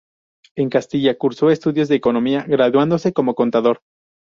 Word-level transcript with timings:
En 0.55 0.71
Castilla 0.71 1.15
cursó 1.15 1.51
estudios 1.51 1.87
de 1.87 1.93
economía, 1.93 2.43
graduándose 2.47 3.13
como 3.13 3.35
"contador". 3.35 3.81